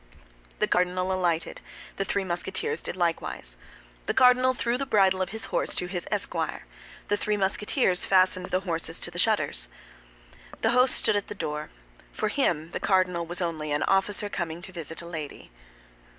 [0.57, 1.61] The cardinal alighted;
[1.97, 3.55] the three Musketeers did likewise.
[4.07, 6.65] The cardinal threw the bridle of his horse to his esquire;
[7.07, 9.67] the three Musketeers fastened the horses to the shutters.
[10.61, 11.69] The host stood at the door.
[12.13, 15.51] For him, the cardinal was only an officer coming to visit a lady.